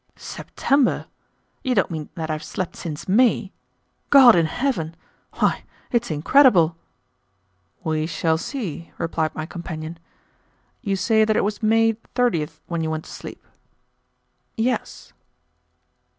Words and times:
"September! 0.15 1.05
You 1.63 1.75
don't 1.75 1.91
mean 1.91 2.09
that 2.15 2.31
I've 2.31 2.43
slept 2.43 2.75
since 2.75 3.07
May! 3.07 3.51
God 4.09 4.35
in 4.35 4.47
heaven! 4.47 4.95
Why, 5.33 5.63
it 5.91 6.03
is 6.05 6.09
incredible." 6.09 6.75
"We 7.83 8.07
shall 8.07 8.39
see," 8.39 8.91
replied 8.97 9.35
my 9.35 9.45
companion; 9.45 9.99
"you 10.81 10.95
say 10.95 11.23
that 11.23 11.37
it 11.37 11.43
was 11.43 11.61
May 11.61 11.93
30th 12.15 12.61
when 12.65 12.81
you 12.81 12.89
went 12.89 13.03
to 13.05 13.11
sleep?" 13.11 13.45
"Yes." 14.57 15.13